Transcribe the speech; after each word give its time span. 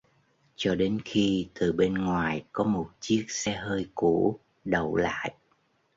Cho 0.55 0.75
đến 0.75 1.01
khi 1.05 1.49
từ 1.53 1.71
bên 1.73 1.93
ngoài 1.93 2.43
có 2.51 2.63
một 2.63 2.89
chiếc 2.99 3.25
xe 3.29 3.53
hơi 3.57 3.89
cũ 3.95 4.39
đậu 4.65 4.95
lại 4.95 5.33